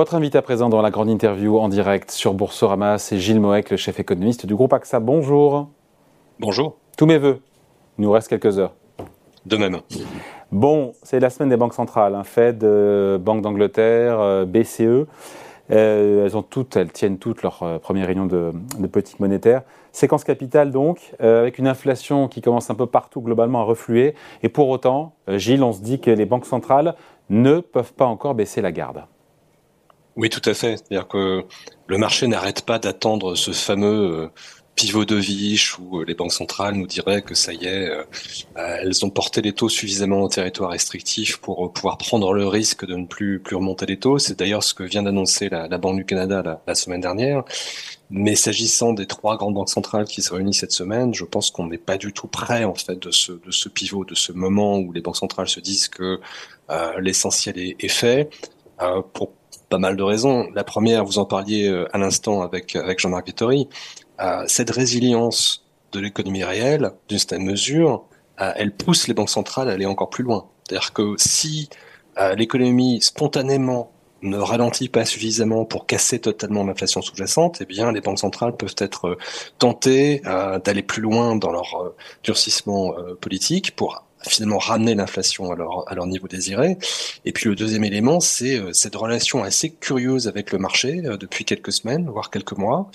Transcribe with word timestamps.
Votre 0.00 0.14
invité 0.14 0.38
à 0.38 0.42
présent 0.42 0.70
dans 0.70 0.80
la 0.80 0.90
grande 0.90 1.10
interview 1.10 1.58
en 1.58 1.68
direct 1.68 2.10
sur 2.10 2.32
Boursorama, 2.32 2.96
c'est 2.96 3.18
Gilles 3.18 3.38
Moec, 3.38 3.68
le 3.68 3.76
chef 3.76 4.00
économiste 4.00 4.46
du 4.46 4.54
groupe 4.54 4.72
AXA. 4.72 4.98
Bonjour. 4.98 5.68
Bonjour. 6.38 6.78
Tous 6.96 7.04
mes 7.04 7.18
voeux. 7.18 7.42
Il 7.98 8.04
nous 8.04 8.10
reste 8.10 8.28
quelques 8.28 8.58
heures. 8.58 8.72
De 9.44 9.58
même. 9.58 9.80
Bon, 10.52 10.94
c'est 11.02 11.20
la 11.20 11.28
semaine 11.28 11.50
des 11.50 11.58
banques 11.58 11.74
centrales, 11.74 12.14
hein, 12.14 12.24
Fed, 12.24 12.64
euh, 12.64 13.18
Banque 13.18 13.42
d'Angleterre, 13.42 14.20
euh, 14.20 14.46
BCE. 14.46 15.06
Euh, 15.70 16.24
elles 16.24 16.34
ont 16.34 16.42
toutes, 16.42 16.76
elles 16.76 16.92
tiennent 16.92 17.18
toutes 17.18 17.42
leur 17.42 17.78
première 17.80 18.06
réunion 18.06 18.24
de, 18.24 18.52
de, 18.78 18.86
politique 18.86 19.20
monétaire. 19.20 19.60
Séquence 19.92 20.24
capitale 20.24 20.70
donc, 20.70 21.12
avec 21.18 21.58
une 21.58 21.66
inflation 21.66 22.26
qui 22.26 22.40
commence 22.40 22.70
un 22.70 22.74
peu 22.74 22.86
partout 22.86 23.20
globalement 23.20 23.60
à 23.60 23.64
refluer. 23.64 24.14
Et 24.42 24.48
pour 24.48 24.70
autant, 24.70 25.12
Gilles, 25.28 25.62
on 25.62 25.74
se 25.74 25.82
dit 25.82 26.00
que 26.00 26.10
les 26.10 26.24
banques 26.24 26.46
centrales 26.46 26.94
ne 27.28 27.60
peuvent 27.60 27.92
pas 27.92 28.06
encore 28.06 28.34
baisser 28.34 28.62
la 28.62 28.72
garde. 28.72 29.02
Oui, 30.16 30.28
tout 30.28 30.42
à 30.44 30.54
fait. 30.54 30.76
C'est-à-dire 30.76 31.08
que 31.08 31.44
le 31.86 31.98
marché 31.98 32.26
n'arrête 32.26 32.62
pas 32.62 32.78
d'attendre 32.78 33.34
ce 33.34 33.52
fameux 33.52 34.30
pivot 34.80 35.04
de 35.04 35.16
Viche 35.16 35.78
où 35.78 36.02
les 36.04 36.14
banques 36.14 36.32
centrales 36.32 36.74
nous 36.74 36.86
diraient 36.86 37.20
que 37.20 37.34
ça 37.34 37.52
y 37.52 37.66
est, 37.66 37.90
euh, 37.90 38.04
elles 38.54 39.04
ont 39.04 39.10
porté 39.10 39.42
les 39.42 39.52
taux 39.52 39.68
suffisamment 39.68 40.22
au 40.22 40.28
territoire 40.28 40.70
restrictif 40.70 41.36
pour 41.36 41.66
euh, 41.66 41.68
pouvoir 41.70 41.98
prendre 41.98 42.32
le 42.32 42.46
risque 42.46 42.86
de 42.86 42.94
ne 42.94 43.04
plus 43.04 43.40
plus 43.40 43.56
remonter 43.56 43.84
les 43.86 43.98
taux. 43.98 44.18
C'est 44.18 44.38
d'ailleurs 44.38 44.62
ce 44.62 44.72
que 44.72 44.82
vient 44.82 45.02
d'annoncer 45.02 45.50
la, 45.50 45.68
Banque 45.76 45.96
du 45.96 46.04
Canada 46.06 46.62
la, 46.66 46.74
semaine 46.74 47.00
dernière. 47.02 47.44
Mais 48.08 48.34
s'agissant 48.34 48.92
des 48.94 49.06
trois 49.06 49.36
grandes 49.36 49.54
banques 49.54 49.68
centrales 49.68 50.06
qui 50.06 50.22
se 50.22 50.32
réunissent 50.32 50.60
cette 50.60 50.72
semaine, 50.72 51.14
je 51.14 51.24
pense 51.24 51.50
qu'on 51.50 51.66
n'est 51.66 51.78
pas 51.78 51.98
du 51.98 52.12
tout 52.12 52.26
près 52.26 52.64
en 52.64 52.74
fait 52.74 52.98
de 52.98 53.10
ce 53.10 53.32
de 53.32 53.50
ce 53.50 53.68
pivot, 53.68 54.04
de 54.04 54.14
ce 54.14 54.32
moment 54.32 54.78
où 54.78 54.92
les 54.92 55.00
banques 55.02 55.18
centrales 55.18 55.48
se 55.48 55.60
disent 55.60 55.88
que 55.88 56.20
euh, 56.70 57.00
l'essentiel 57.00 57.58
est, 57.58 57.76
est, 57.84 57.88
fait. 57.88 58.30
pour 59.12 59.32
pas 59.68 59.78
mal 59.78 59.96
de 59.96 60.02
raisons. 60.02 60.48
La 60.54 60.64
première, 60.64 61.04
vous 61.04 61.18
en 61.18 61.24
parliez 61.24 61.68
à 61.92 61.98
l'instant 61.98 62.42
avec 62.42 62.76
avec 62.76 62.98
Jean-Marc 62.98 63.26
Vittori, 63.26 63.68
cette 64.46 64.70
résilience 64.70 65.64
de 65.92 66.00
l'économie 66.00 66.44
réelle, 66.44 66.92
d'une 67.08 67.18
certaine 67.18 67.44
mesure, 67.44 68.04
euh, 68.40 68.52
elle 68.56 68.72
pousse 68.72 69.08
les 69.08 69.14
banques 69.14 69.30
centrales 69.30 69.68
à 69.68 69.72
aller 69.72 69.86
encore 69.86 70.10
plus 70.10 70.24
loin. 70.24 70.48
C'est-à-dire 70.64 70.92
que 70.92 71.14
si 71.16 71.68
euh, 72.18 72.34
l'économie 72.34 73.00
spontanément 73.00 73.92
ne 74.22 74.36
ralentit 74.36 74.88
pas 74.88 75.04
suffisamment 75.04 75.64
pour 75.64 75.86
casser 75.86 76.18
totalement 76.18 76.64
l'inflation 76.64 77.00
sous-jacente, 77.00 77.58
eh 77.60 77.64
bien 77.64 77.90
les 77.90 78.00
banques 78.00 78.18
centrales 78.18 78.56
peuvent 78.56 78.74
être 78.78 79.08
euh, 79.08 79.18
tentées 79.58 80.22
d'aller 80.64 80.82
plus 80.82 81.00
loin 81.00 81.36
dans 81.36 81.52
leur 81.52 81.94
durcissement 82.22 82.92
politique 83.20 83.74
pour 83.76 84.04
finalement 84.28 84.58
ramener 84.58 84.94
l'inflation 84.94 85.52
à 85.52 85.94
leur, 85.94 86.06
niveau 86.06 86.28
désiré. 86.28 86.76
Et 87.24 87.32
puis 87.32 87.48
le 87.48 87.54
deuxième 87.54 87.84
élément, 87.84 88.20
c'est 88.20 88.58
euh, 88.58 88.72
cette 88.72 88.94
relation 88.94 89.42
assez 89.42 89.70
curieuse 89.70 90.28
avec 90.28 90.52
le 90.52 90.58
marché 90.58 91.02
euh, 91.04 91.16
depuis 91.16 91.44
quelques 91.44 91.72
semaines, 91.72 92.08
voire 92.08 92.30
quelques 92.30 92.56
mois. 92.56 92.90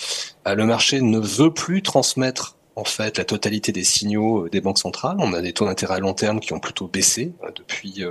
Euh, 0.48 0.56
le 0.56 0.66
marché 0.66 1.02
ne 1.02 1.20
veut 1.20 1.54
plus 1.54 1.82
transmettre 1.82 2.56
en 2.76 2.84
fait 2.84 3.18
la 3.18 3.26
totalité 3.26 3.72
des 3.72 3.84
signaux 3.84 4.50
des 4.50 4.62
banques 4.62 4.80
centrales. 4.80 5.18
On 5.20 5.34
a 5.34 5.42
des 5.42 5.54
taux 5.54 5.66
d'intérêt 5.66 5.96
à 5.96 6.00
long 6.00 6.14
terme 6.14 6.40
qui 6.40 6.54
ont 6.54 6.60
plutôt 6.60 6.88
baissé 6.88 7.34
depuis 7.56 8.04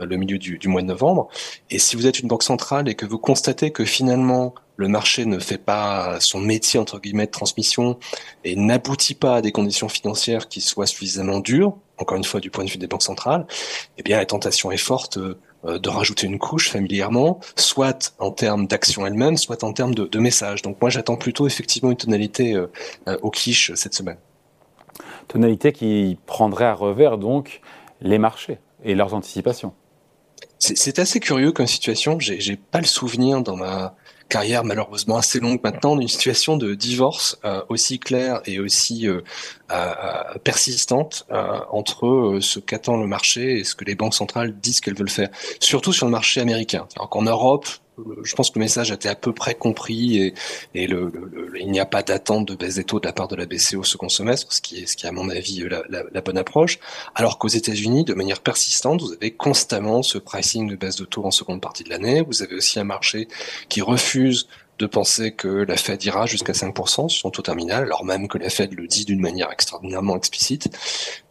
le 0.00 0.16
milieu 0.16 0.38
du, 0.38 0.68
mois 0.68 0.82
de 0.82 0.86
novembre. 0.86 1.28
Et 1.70 1.78
si 1.78 1.96
vous 1.96 2.06
êtes 2.06 2.20
une 2.20 2.28
banque 2.28 2.42
centrale 2.42 2.88
et 2.88 2.94
que 2.94 3.06
vous 3.06 3.18
constatez 3.18 3.70
que 3.70 3.84
finalement 3.84 4.54
le 4.76 4.88
marché 4.88 5.26
ne 5.26 5.38
fait 5.38 5.58
pas 5.58 6.20
son 6.20 6.40
métier 6.40 6.78
entre 6.78 7.00
guillemets 7.00 7.26
de 7.26 7.32
transmission 7.32 7.98
et 8.44 8.54
n'aboutit 8.54 9.14
pas 9.14 9.36
à 9.36 9.42
des 9.42 9.52
conditions 9.52 9.88
financières 9.88 10.48
qui 10.48 10.60
soient 10.60 10.86
suffisamment 10.86 11.40
dures, 11.40 11.76
encore 11.98 12.16
une 12.16 12.24
fois 12.24 12.40
du 12.40 12.50
point 12.50 12.64
de 12.64 12.70
vue 12.70 12.78
des 12.78 12.86
banques 12.86 13.02
centrales, 13.02 13.46
eh 13.98 14.02
bien 14.02 14.18
la 14.18 14.26
tentation 14.26 14.70
est 14.70 14.76
forte 14.76 15.18
euh, 15.18 15.36
de 15.64 15.88
rajouter 15.88 16.26
une 16.26 16.38
couche 16.38 16.70
familièrement, 16.70 17.40
soit 17.56 18.14
en 18.18 18.30
termes 18.30 18.66
d'action 18.66 19.06
elle-même, 19.06 19.36
soit 19.36 19.64
en 19.64 19.72
termes 19.72 19.94
de, 19.94 20.04
de 20.04 20.18
message. 20.18 20.62
Donc 20.62 20.80
moi 20.80 20.90
j'attends 20.90 21.16
plutôt 21.16 21.46
effectivement 21.46 21.90
une 21.90 21.96
tonalité 21.96 22.54
euh, 22.54 22.70
euh, 23.08 23.18
au 23.22 23.30
quiche 23.30 23.72
cette 23.74 23.94
semaine. 23.94 24.18
Tonalité 25.26 25.72
qui 25.72 26.18
prendrait 26.26 26.64
à 26.64 26.74
revers 26.74 27.18
donc 27.18 27.60
les 28.00 28.18
marchés 28.18 28.58
et 28.84 28.94
leurs 28.94 29.14
anticipations. 29.14 29.74
C'est 30.60 30.98
assez 30.98 31.20
curieux 31.20 31.52
comme 31.52 31.66
situation. 31.66 32.18
J'ai 32.18 32.56
pas 32.56 32.80
le 32.80 32.86
souvenir 32.86 33.42
dans 33.42 33.56
ma 33.56 33.94
carrière 34.28 34.64
malheureusement 34.64 35.16
assez 35.16 35.40
longue 35.40 35.60
maintenant 35.62 35.96
d'une 35.96 36.08
situation 36.08 36.56
de 36.56 36.74
divorce 36.74 37.38
euh, 37.44 37.62
aussi 37.68 37.98
claire 37.98 38.40
et 38.46 38.60
aussi 38.60 39.08
euh, 39.08 39.22
euh, 39.72 39.92
persistante 40.44 41.26
entre 41.70 42.38
ce 42.40 42.58
qu'attend 42.58 42.96
le 42.96 43.06
marché 43.06 43.58
et 43.58 43.64
ce 43.64 43.74
que 43.74 43.84
les 43.84 43.94
banques 43.94 44.14
centrales 44.14 44.54
disent 44.58 44.80
qu'elles 44.80 44.96
veulent 44.96 45.08
faire, 45.08 45.28
surtout 45.60 45.92
sur 45.92 46.06
le 46.06 46.12
marché 46.12 46.40
américain. 46.40 46.86
Alors 46.96 47.08
qu'en 47.08 47.22
Europe, 47.22 47.66
je 48.22 48.34
pense 48.34 48.50
que 48.50 48.58
le 48.58 48.64
message 48.64 48.90
a 48.90 48.94
été 48.94 49.08
à 49.08 49.14
peu 49.14 49.32
près 49.32 49.54
compris 49.54 50.18
et, 50.18 50.34
il 50.74 51.70
n'y 51.70 51.80
a 51.80 51.86
pas 51.86 52.02
d'attente 52.02 52.46
de 52.46 52.54
baisse 52.54 52.76
des 52.76 52.84
taux 52.84 53.00
de 53.00 53.06
la 53.06 53.12
part 53.12 53.28
de 53.28 53.36
la 53.36 53.46
BCE 53.46 53.74
au 53.74 53.84
second 53.84 54.08
semestre, 54.08 54.52
ce 54.52 54.60
qui 54.60 54.78
est, 54.78 55.04
à 55.04 55.12
mon 55.12 55.28
avis 55.28 55.68
la, 55.68 55.82
la, 55.88 56.04
la 56.10 56.20
bonne 56.20 56.38
approche. 56.38 56.78
Alors 57.14 57.38
qu'aux 57.38 57.48
États-Unis, 57.48 58.04
de 58.04 58.14
manière 58.14 58.40
persistante, 58.40 59.00
vous 59.02 59.12
avez 59.12 59.32
constamment 59.32 60.02
ce 60.02 60.18
pricing 60.18 60.68
de 60.68 60.76
baisse 60.76 60.96
de 60.96 61.04
taux 61.04 61.24
en 61.24 61.30
seconde 61.30 61.60
partie 61.60 61.84
de 61.84 61.90
l'année. 61.90 62.22
Vous 62.22 62.42
avez 62.42 62.56
aussi 62.56 62.78
un 62.78 62.84
marché 62.84 63.28
qui 63.68 63.80
refuse 63.80 64.48
de 64.78 64.86
penser 64.86 65.32
que 65.32 65.48
la 65.48 65.76
Fed 65.76 66.02
ira 66.04 66.26
jusqu'à 66.26 66.52
5% 66.52 67.08
sur 67.08 67.10
son 67.10 67.30
taux 67.30 67.42
terminal, 67.42 67.84
alors 67.84 68.04
même 68.04 68.28
que 68.28 68.38
la 68.38 68.48
Fed 68.48 68.72
le 68.74 68.86
dit 68.86 69.04
d'une 69.04 69.20
manière 69.20 69.50
extraordinairement 69.50 70.16
explicite. 70.16 70.68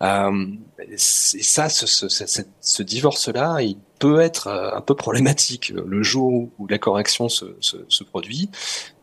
Euh, 0.01 0.47
et 0.79 0.97
ça, 0.97 1.69
ce, 1.69 1.87
ce, 1.87 2.09
ce, 2.09 2.41
ce 2.59 2.83
divorce-là, 2.83 3.61
il 3.61 3.77
peut 3.99 4.19
être 4.19 4.47
euh, 4.47 4.75
un 4.75 4.81
peu 4.81 4.95
problématique 4.95 5.69
le 5.69 6.03
jour 6.03 6.49
où 6.57 6.67
la 6.67 6.77
correction 6.77 7.29
se, 7.29 7.55
se, 7.59 7.77
se 7.87 8.03
produit. 8.03 8.49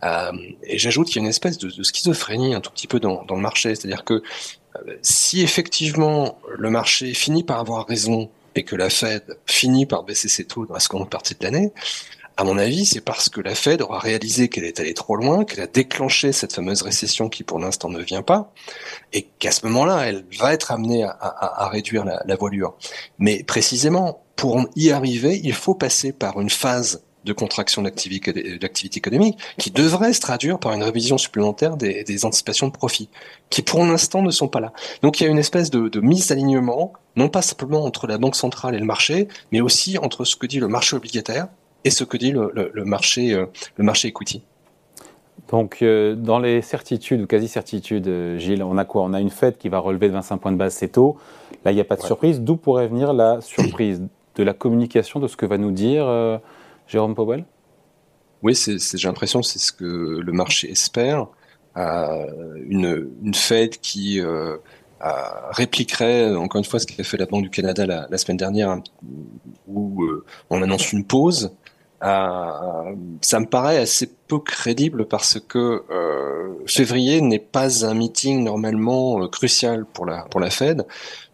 Euh, 0.03 0.33
et 0.63 0.79
j'ajoute 0.79 1.09
qu'il 1.09 1.17
y 1.17 1.19
a 1.21 1.23
une 1.23 1.29
espèce 1.29 1.59
de, 1.59 1.69
de, 1.69 1.83
schizophrénie 1.83 2.55
un 2.55 2.61
tout 2.61 2.71
petit 2.71 2.87
peu 2.87 3.01
dans, 3.01 3.25
dans 3.25 3.37
le 3.37 3.43
marché, 3.43 3.75
c'est-à-dire 3.75 4.05
que 4.05 4.23
euh, 4.77 4.97
si 5.03 5.43
effectivement 5.43 6.39
le 6.57 6.71
marché 6.71 7.15
finit 7.15 7.45
par 7.45 7.61
avoir 7.61 7.87
raison 7.87 8.31
et 8.55 8.65
que 8.65 8.77
la 8.77 8.91
Fed 8.91 9.39
finit 9.47 9.87
par 9.87 10.05
baisser 10.05 10.29
ses 10.29 10.45
taux 10.45 10.67
dans 10.67 10.75
la 10.75 10.81
seconde 10.81 11.11
partie 11.11 11.35
de 11.35 11.43
l'année, 11.43 11.73
à 12.37 12.45
mon 12.45 12.59
avis, 12.59 12.85
c'est 12.85 13.01
parce 13.01 13.29
que 13.29 13.41
la 13.41 13.55
Fed 13.55 13.81
aura 13.81 13.99
réalisé 13.99 14.49
qu'elle 14.49 14.65
est 14.65 14.81
allée 14.81 14.95
trop 14.95 15.15
loin, 15.15 15.45
qu'elle 15.45 15.63
a 15.63 15.69
déclenché 15.69 16.33
cette 16.33 16.53
fameuse 16.53 16.83
récession 16.83 17.29
qui 17.29 17.45
pour 17.45 17.61
l'instant 17.61 17.89
ne 17.89 18.03
vient 18.03 18.23
pas, 18.23 18.53
et 19.13 19.29
qu'à 19.39 19.53
ce 19.53 19.65
moment-là, 19.67 20.09
elle 20.09 20.25
va 20.39 20.53
être 20.53 20.73
amenée 20.73 21.05
à, 21.05 21.69
réduire 21.71 22.05
la, 22.05 22.37
voilure. 22.37 22.75
Mais 23.19 23.45
précisément, 23.45 24.25
pour 24.35 24.61
y 24.75 24.91
arriver, 24.91 25.41
il 25.45 25.55
faut 25.55 25.75
passer 25.75 26.13
par 26.13 26.41
une 26.41 26.51
phase 26.51 27.05
de 27.25 27.33
contraction 27.33 27.81
d'activité 27.81 28.99
économique 28.99 29.39
qui 29.57 29.71
devrait 29.71 30.13
se 30.13 30.21
traduire 30.21 30.59
par 30.59 30.73
une 30.73 30.83
révision 30.83 31.17
supplémentaire 31.17 31.77
des, 31.77 32.25
anticipations 32.25 32.67
de 32.67 32.73
profit, 32.73 33.09
qui 33.49 33.63
pour 33.63 33.85
l'instant 33.85 34.23
ne 34.23 34.31
sont 34.31 34.49
pas 34.49 34.61
là. 34.61 34.73
Donc 35.03 35.21
il 35.21 35.25
y 35.25 35.27
a 35.27 35.31
une 35.31 35.39
espèce 35.39 35.71
de, 35.71 35.89
de 35.89 36.01
mise 36.01 36.33
alignement, 36.33 36.93
non 37.17 37.29
pas 37.29 37.43
simplement 37.43 37.85
entre 37.85 38.09
la 38.09 38.19
banque 38.19 38.37
centrale 38.37 38.75
et 38.75 38.79
le 38.79 38.85
marché, 38.85 39.29
mais 39.53 39.61
aussi 39.61 39.97
entre 39.99 40.25
ce 40.25 40.37
que 40.37 40.47
dit 40.47 40.59
le 40.59 40.69
marché 40.69 40.97
obligataire, 40.97 41.47
et 41.85 41.91
ce 41.91 42.05
que 42.05 42.17
dit 42.17 42.33
le, 42.33 42.51
le, 42.55 42.71
le 42.73 42.85
marché, 42.85 43.35
euh, 43.35 43.47
le 43.77 43.85
marché 43.85 44.09
equity. 44.09 44.43
Donc, 45.51 45.83
euh, 45.83 46.15
dans 46.15 46.39
les 46.39 46.63
certitudes 46.63 47.21
ou 47.21 47.27
quasi-certitudes, 47.27 48.09
euh, 48.09 48.39
Gilles, 48.39 48.63
on 48.63 48.79
a 48.79 48.85
quoi? 48.85 49.03
On 49.03 49.13
a 49.13 49.21
une 49.21 49.31
Fed 49.31 49.59
qui 49.59 49.69
va 49.69 49.79
relever 49.79 50.09
de 50.09 50.15
25 50.15 50.39
points 50.39 50.53
de 50.53 50.57
base 50.57 50.75
ses 50.75 50.89
taux. 50.89 51.17
Là, 51.65 51.73
il 51.73 51.75
n'y 51.75 51.81
a 51.81 51.85
pas 51.85 51.97
de 51.97 52.01
ouais. 52.01 52.07
surprise. 52.07 52.41
D'où 52.41 52.57
pourrait 52.57 52.89
venir 52.89 53.13
la 53.13 53.41
surprise? 53.41 54.03
De 54.37 54.43
la 54.43 54.53
communication, 54.53 55.21
de 55.21 55.29
ce 55.29 55.37
que 55.37 55.47
va 55.47 55.59
nous 55.59 55.71
dire 55.71 56.07
euh, 56.09 56.39
Jérôme 56.89 57.15
Powell? 57.15 57.45
Oui, 58.43 58.55
j'ai 58.57 59.07
l'impression 59.07 59.41
que 59.41 59.47
c'est 59.47 59.61
ce 59.61 59.73
que 59.73 59.85
le 59.85 60.33
marché 60.33 60.71
espère. 60.71 61.29
une, 61.77 63.11
une 63.23 63.35
Fed 63.35 63.79
qui 63.79 64.21
répliquerait, 65.01 66.35
encore 66.35 66.59
une 66.59 66.65
fois, 66.65 66.81
ce 66.81 66.87
qu'a 66.87 67.05
fait 67.05 67.17
la 67.17 67.27
Banque 67.27 67.45
du 67.45 67.51
Canada 67.51 67.87
la, 67.87 68.07
la 68.11 68.19
semaine 68.19 68.37
dernière, 68.37 68.71
hein, 68.71 68.83
où 69.69 70.05
on 70.51 70.61
annonce 70.61 70.93
une 70.93 71.05
pause 71.05 71.55
ça 72.05 73.41
me 73.41 73.47
paraît 73.47 73.79
assez 73.79 74.11
peu 74.29 74.39
crédible 74.39 75.07
parce 75.07 75.41
que 75.41 75.85
euh, 75.91 76.55
février 76.67 77.23
n'est 77.23 77.39
pas 77.39 77.87
un 77.87 77.95
meeting 77.95 78.45
normalement 78.45 79.23
euh, 79.23 79.29
crucial 79.29 79.87
pour 79.87 80.05
la 80.05 80.23
pour 80.25 80.41
la 80.41 80.51
Fed. 80.51 80.87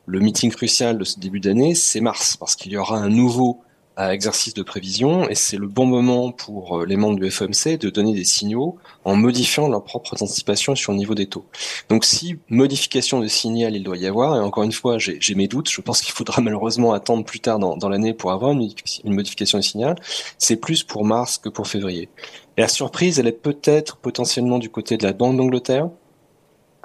Le 0.06 0.20
meeting 0.20 0.50
crucial 0.50 0.98
de 0.98 1.04
ce 1.04 1.18
début 1.18 1.40
d'année, 1.40 1.74
c'est 1.74 2.00
mars 2.00 2.36
parce 2.36 2.54
qu'il 2.54 2.72
y 2.72 2.76
aura 2.76 2.98
un 2.98 3.08
nouveau 3.08 3.62
à 3.96 4.14
exercice 4.14 4.54
de 4.54 4.62
prévision 4.62 5.28
et 5.28 5.34
c'est 5.34 5.56
le 5.56 5.66
bon 5.66 5.84
moment 5.84 6.32
pour 6.32 6.78
euh, 6.78 6.86
les 6.86 6.96
membres 6.96 7.18
du 7.18 7.30
FOMC 7.30 7.76
de 7.78 7.90
donner 7.90 8.14
des 8.14 8.24
signaux 8.24 8.78
en 9.04 9.16
modifiant 9.16 9.68
leurs 9.68 9.84
propres 9.84 10.22
anticipations 10.22 10.74
sur 10.74 10.92
le 10.92 10.98
niveau 10.98 11.14
des 11.14 11.26
taux. 11.26 11.44
Donc 11.88 12.04
si 12.04 12.38
modification 12.48 13.20
de 13.20 13.26
signal 13.26 13.74
il 13.76 13.82
doit 13.82 13.96
y 13.96 14.06
avoir, 14.06 14.36
et 14.36 14.40
encore 14.40 14.62
une 14.62 14.72
fois 14.72 14.96
j'ai 14.98 15.34
mes 15.34 15.48
doutes, 15.48 15.68
je 15.68 15.80
pense 15.80 16.00
qu'il 16.00 16.12
faudra 16.12 16.40
malheureusement 16.42 16.92
attendre 16.92 17.24
plus 17.24 17.40
tard 17.40 17.58
dans, 17.58 17.76
dans 17.76 17.88
l'année 17.88 18.14
pour 18.14 18.32
avoir 18.32 18.52
une, 18.52 18.70
une 19.04 19.14
modification 19.14 19.58
de 19.58 19.64
signal, 19.64 19.96
c'est 20.38 20.56
plus 20.56 20.82
pour 20.82 21.04
mars 21.04 21.38
que 21.38 21.48
pour 21.48 21.66
février. 21.66 22.08
Et 22.56 22.62
la 22.62 22.68
surprise 22.68 23.18
elle 23.18 23.26
est 23.26 23.32
peut-être 23.32 23.96
potentiellement 23.96 24.58
du 24.58 24.70
côté 24.70 24.96
de 24.96 25.04
la 25.04 25.12
Banque 25.12 25.36
d'Angleterre, 25.36 25.90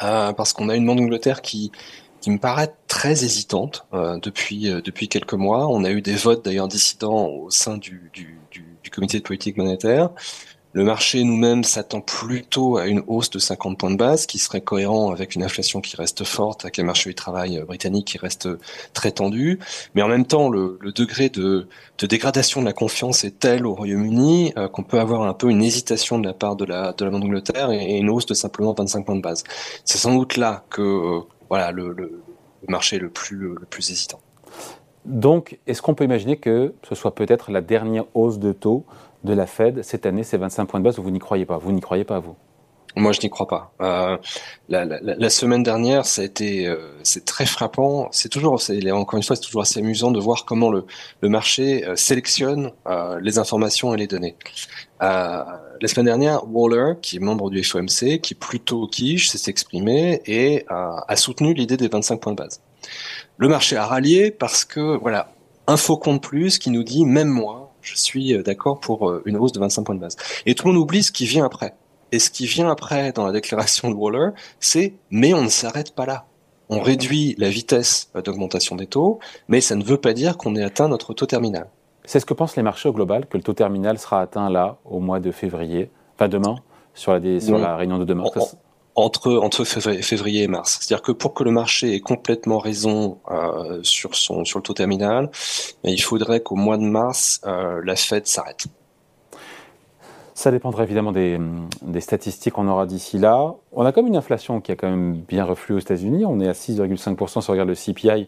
euh, 0.03 0.33
parce 0.33 0.51
qu'on 0.51 0.67
a 0.69 0.75
une 0.75 0.85
Banque 0.85 0.97
d'Angleterre 0.97 1.41
qui 1.41 1.71
qui 2.25 2.31
me 2.31 2.39
paraît 2.39 2.73
très 2.87 3.23
hésitante 3.23 3.85
depuis 3.93 4.71
depuis 4.83 5.07
quelques 5.07 5.35
mois. 5.35 5.67
On 5.67 5.83
a 5.83 5.91
eu 5.91 6.01
des 6.01 6.15
votes 6.15 6.43
d'ailleurs 6.43 6.67
dissidents 6.67 7.27
au 7.27 7.51
sein 7.51 7.77
du, 7.77 8.09
du, 8.13 8.39
du, 8.49 8.65
du 8.83 8.89
comité 8.89 9.19
de 9.19 9.23
politique 9.23 9.57
monétaire. 9.57 10.09
Le 10.73 10.83
marché 10.83 11.23
nous-mêmes 11.23 11.63
s'attend 11.63 12.01
plutôt 12.01 12.77
à 12.77 12.87
une 12.87 13.01
hausse 13.07 13.29
de 13.29 13.37
50 13.37 13.77
points 13.77 13.91
de 13.91 13.95
base, 13.95 14.25
qui 14.25 14.39
serait 14.39 14.59
cohérent 14.59 15.11
avec 15.11 15.35
une 15.35 15.43
inflation 15.43 15.81
qui 15.81 15.95
reste 15.95 16.25
forte, 16.25 16.65
avec 16.65 16.79
un 16.79 16.83
marché 16.83 17.11
du 17.11 17.15
travail 17.15 17.59
euh, 17.59 17.63
britannique 17.63 18.07
qui 18.07 18.17
reste 18.17 18.49
très 18.93 19.11
tendu. 19.11 19.57
Mais 19.93 20.01
en 20.01 20.09
même 20.09 20.25
temps, 20.25 20.49
le, 20.49 20.77
degré 20.93 21.29
de, 21.29 21.69
dégradation 22.01 22.59
de 22.59 22.65
la 22.65 22.73
confiance 22.73 23.23
est 23.23 23.39
tel 23.39 23.65
au 23.65 23.73
Royaume-Uni 23.73 24.51
euh, 24.57 24.67
qu'on 24.67 24.83
peut 24.83 24.99
avoir 24.99 25.21
un 25.21 25.33
peu 25.33 25.49
une 25.49 25.63
hésitation 25.63 26.19
de 26.19 26.27
la 26.27 26.33
part 26.33 26.57
de 26.57 26.65
la, 26.65 26.91
de 26.91 27.05
la 27.05 27.11
Banque 27.11 27.21
d'Angleterre 27.21 27.71
et, 27.71 27.97
une 27.97 28.09
hausse 28.09 28.25
de 28.25 28.33
simplement 28.33 28.73
25 28.73 29.05
points 29.05 29.15
de 29.15 29.21
base. 29.21 29.45
C'est 29.85 29.97
sans 29.97 30.13
doute 30.13 30.35
là 30.35 30.65
que 30.69 30.81
euh, 30.81 31.21
voilà 31.49 31.71
le, 31.71 32.23
marché 32.67 32.97
le 32.97 33.09
plus, 33.09 33.37
le 33.37 33.65
plus 33.69 33.89
hésitant. 33.91 34.19
Donc, 35.05 35.59
est-ce 35.67 35.81
qu'on 35.81 35.93
peut 35.93 36.03
imaginer 36.03 36.37
que 36.37 36.73
ce 36.87 36.95
soit 36.95 37.13
peut-être 37.13 37.51
la 37.51 37.61
dernière 37.61 38.05
hausse 38.15 38.39
de 38.39 38.51
taux 38.53 38.85
de 39.23 39.33
la 39.33 39.45
Fed 39.45 39.83
cette 39.83 40.05
année, 40.05 40.23
ces 40.23 40.37
25 40.37 40.65
points 40.65 40.79
de 40.79 40.85
base, 40.85 40.97
vous 40.97 41.11
n'y 41.11 41.19
croyez 41.19 41.45
pas? 41.45 41.57
Vous 41.57 41.71
n'y 41.71 41.81
croyez 41.81 42.03
pas, 42.03 42.19
vous? 42.19 42.35
Moi, 42.95 43.11
je 43.11 43.19
n'y 43.21 43.29
crois 43.29 43.47
pas. 43.47 43.73
Euh, 43.81 44.17
la, 44.69 45.29
semaine 45.29 45.63
dernière, 45.63 46.05
ça 46.05 46.21
a 46.21 46.25
été, 46.25 46.67
euh, 46.67 46.77
c'est 47.03 47.25
très 47.25 47.45
frappant. 47.45 48.07
C'est 48.11 48.29
toujours, 48.29 48.53
encore 48.53 49.17
une 49.17 49.23
fois, 49.23 49.35
c'est 49.35 49.41
toujours 49.41 49.61
assez 49.61 49.79
amusant 49.79 50.11
de 50.11 50.19
voir 50.19 50.45
comment 50.45 50.69
le, 50.71 50.85
marché 51.23 51.85
euh, 51.85 51.95
sélectionne 51.95 52.71
les 53.21 53.39
informations 53.39 53.93
et 53.93 53.97
les 53.97 54.07
données. 54.07 54.35
la 55.01 55.87
semaine 55.87 56.05
dernière, 56.05 56.47
Waller, 56.49 56.93
qui 57.01 57.17
est 57.17 57.19
membre 57.19 57.49
du 57.49 57.63
FOMC, 57.63 58.21
qui 58.21 58.33
est 58.33 58.39
plutôt 58.39 58.87
quiche, 58.87 59.29
s'est 59.29 59.49
exprimé 59.49 60.21
et 60.25 60.65
a 60.69 61.15
soutenu 61.15 61.53
l'idée 61.53 61.77
des 61.77 61.87
25 61.87 62.21
points 62.21 62.33
de 62.33 62.37
base. 62.37 62.61
Le 63.37 63.47
marché 63.47 63.75
a 63.75 63.85
rallié 63.85 64.31
parce 64.31 64.63
que, 64.63 64.97
voilà, 64.97 65.31
info 65.67 65.97
compte 65.97 66.21
plus 66.21 66.57
qui 66.59 66.69
nous 66.69 66.83
dit, 66.83 67.05
même 67.05 67.27
moi, 67.27 67.65
je 67.85 67.95
suis 67.95 68.33
euh, 68.33 68.43
d'accord 68.43 68.79
pour 68.79 69.09
euh, 69.09 69.21
une 69.25 69.37
hausse 69.37 69.51
de 69.51 69.59
25 69.59 69.83
points 69.83 69.95
de 69.95 69.99
base. 69.99 70.15
Et 70.45 70.55
tout 70.55 70.67
le 70.67 70.73
monde 70.73 70.81
oublie 70.81 71.03
ce 71.03 71.11
qui 71.11 71.25
vient 71.25 71.45
après. 71.45 71.73
Et 72.15 72.19
ce 72.19 72.29
qui 72.29 72.45
vient 72.45 72.71
après 72.71 73.11
dans 73.11 73.25
la 73.25 73.33
déclaration 73.33 73.89
de 73.89 73.93
Waller, 73.93 74.29
c'est 74.61 74.93
mais 75.09 75.33
on 75.33 75.41
ne 75.41 75.49
s'arrête 75.49 75.93
pas 75.93 76.05
là. 76.05 76.23
On 76.69 76.79
réduit 76.79 77.35
la 77.37 77.49
vitesse 77.49 78.09
d'augmentation 78.23 78.77
des 78.77 78.87
taux, 78.87 79.19
mais 79.49 79.59
ça 79.59 79.75
ne 79.75 79.83
veut 79.83 79.97
pas 79.97 80.13
dire 80.13 80.37
qu'on 80.37 80.55
ait 80.55 80.63
atteint 80.63 80.87
notre 80.87 81.13
taux 81.13 81.25
terminal. 81.25 81.67
C'est 82.05 82.21
ce 82.21 82.25
que 82.25 82.33
pensent 82.33 82.55
les 82.55 82.63
marchés 82.63 82.87
au 82.87 82.93
global, 82.93 83.25
que 83.25 83.35
le 83.35 83.43
taux 83.43 83.51
terminal 83.51 83.99
sera 83.99 84.21
atteint 84.21 84.49
là, 84.49 84.77
au 84.85 85.01
mois 85.01 85.19
de 85.19 85.29
février, 85.31 85.89
enfin 86.15 86.29
demain, 86.29 86.55
sur 86.93 87.11
la, 87.11 87.39
sur 87.41 87.57
la 87.57 87.75
réunion 87.75 87.97
de 87.97 88.05
demain 88.05 88.23
entre, 88.95 89.33
entre 89.33 89.65
février 89.65 90.43
et 90.43 90.47
mars. 90.47 90.79
C'est-à-dire 90.79 91.01
que 91.01 91.11
pour 91.11 91.33
que 91.33 91.43
le 91.43 91.51
marché 91.51 91.95
ait 91.95 91.99
complètement 91.99 92.59
raison 92.59 93.17
euh, 93.29 93.79
sur, 93.83 94.15
son, 94.15 94.45
sur 94.45 94.59
le 94.59 94.63
taux 94.63 94.73
terminal, 94.73 95.29
il 95.83 96.01
faudrait 96.01 96.39
qu'au 96.39 96.55
mois 96.55 96.77
de 96.77 96.83
mars, 96.83 97.41
euh, 97.45 97.81
la 97.83 97.97
Fed 97.97 98.25
s'arrête. 98.25 98.67
Ça 100.35 100.51
dépendra 100.51 100.83
évidemment 100.83 101.11
des, 101.11 101.39
statistiques 101.99 102.53
qu'on 102.53 102.67
aura 102.67 102.85
d'ici 102.85 103.17
là. 103.17 103.55
On 103.71 103.85
a 103.85 103.91
comme 103.91 104.05
une 104.05 104.17
inflation 104.17 104.61
qui 104.61 104.71
a 104.71 104.75
quand 104.75 104.89
même 104.89 105.13
bien 105.13 105.45
reflué 105.45 105.75
aux 105.75 105.79
États-Unis. 105.79 106.25
On 106.25 106.39
est 106.39 106.47
à 106.47 106.51
6,5% 106.51 107.41
si 107.41 107.49
on 107.49 107.53
regarde 107.53 107.69
le 107.69 107.75
CPI, 107.75 108.27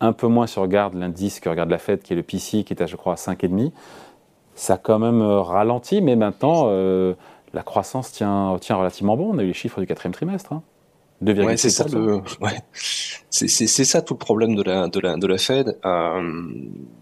un 0.00 0.12
peu 0.12 0.28
moins 0.28 0.46
si 0.46 0.58
on 0.58 0.62
regarde 0.62 0.94
l'indice 0.94 1.40
que 1.40 1.48
regarde 1.48 1.70
la 1.70 1.78
Fed, 1.78 2.02
qui 2.02 2.12
est 2.12 2.16
le 2.16 2.22
PCI, 2.22 2.62
qui 2.64 2.74
est 2.74 2.82
à 2.82 2.86
je 2.86 2.94
crois 2.94 3.14
à 3.14 3.16
5,5. 3.16 3.72
Ça 4.54 4.74
a 4.74 4.78
quand 4.78 4.98
même 4.98 5.20
euh, 5.20 5.40
ralenti, 5.40 6.00
mais 6.00 6.14
maintenant... 6.14 6.66
Euh, 6.68 7.14
la 7.56 7.62
croissance 7.62 8.12
tient, 8.12 8.58
relativement 8.70 9.16
bon. 9.16 9.34
On 9.34 9.38
a 9.38 9.42
eu 9.42 9.46
les 9.46 9.52
chiffres 9.54 9.80
du 9.80 9.86
quatrième 9.86 10.12
trimestre. 10.12 10.52
Hein. 10.52 10.62
c'est 11.56 11.70
ça, 11.70 11.86
ça 13.84 14.02
tout 14.02 14.14
le 14.14 14.18
problème 14.18 14.54
de 14.54 14.62
la, 14.62 15.38
Fed. 15.38 15.78
Euh, 15.84 16.42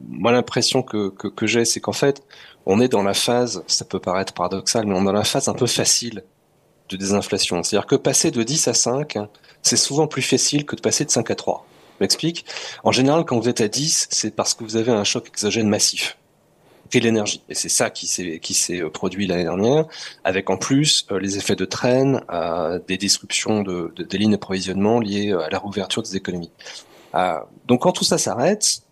moi, 0.09 0.31
l'impression 0.31 0.83
que, 0.83 1.13
j'ai, 1.43 1.65
c'est 1.65 1.81
qu'en 1.81 1.93
fait, 1.93 2.23
on 2.67 2.81
est 2.81 2.89
dans 2.89 3.03
la 3.03 3.15
phase, 3.15 3.63
ça 3.67 3.85
peut 3.85 4.01
paraître 4.01 4.33
paradoxal, 4.33 4.87
mais 4.87 4.95
on 4.95 5.03
est 5.03 5.07
dans 5.07 5.13
la 5.13 5.25
phase 5.25 5.49
un 5.49 5.55
peu 5.55 5.67
facile 5.67 6.25
de 6.89 6.97
désinflation. 6.97 7.63
C'est-à-dire 7.63 7.87
que 7.87 7.97
passer 7.97 8.31
de 8.31 8.43
10 8.43 8.69
à 8.69 8.75
5, 8.75 9.19
c'est 9.63 9.77
souvent 9.77 10.07
plus 10.07 10.23
facile 10.23 10.67
que 10.67 10.77
de 10.77 10.81
passer 10.81 11.05
de 11.05 11.11
5 11.11 11.31
à 11.31 11.35
3. 11.35 11.67
Je 11.99 12.05
m'explique. 12.05 12.45
En 12.83 12.93
général, 12.93 13.25
quand 13.25 13.39
vous 13.39 13.49
êtes 13.49 13.61
à 13.61 13.69
10, 13.69 14.09
c'est 14.11 14.35
parce 14.35 14.55
que 14.55 14.65
vous 14.65 14.77
avez 14.77 14.93
un 14.93 15.05
choc 15.05 15.29
exogène 15.29 15.69
massif 15.69 16.17
l'énergie. 17.01 17.43
Et 17.49 17.55
c'est 17.55 17.69
ça 17.69 17.91
qui 17.91 18.07
s'est 18.07 18.39
qui 18.41 18.55
s'est 18.55 18.81
euh, 18.81 18.91
produit 18.91 19.27
l'année 19.27 19.45
dernière, 19.45 19.87
avec 20.25 20.51
en 20.51 20.57
plus 20.57 21.07
euh, 21.11 21.19
les 21.19 21.37
effets 21.37 21.57
de 21.57 21.65
traîne, 21.65 22.23
euh, 22.31 22.79
des 22.87 22.97
disruptions 22.97 23.63
de, 23.63 23.93
des 23.97 24.19
lignes 24.19 24.33
d'approvisionnement 24.33 25.01
liées 25.01 25.33
à 25.33 25.49
la 25.51 25.59
rouverture 25.59 26.03
des 26.03 26.17
économies. 26.17 26.51
donc 27.67 27.83
quand 27.83 27.93
tout 27.93 28.05
ça 28.05 28.19
s'arrête, 28.19 28.83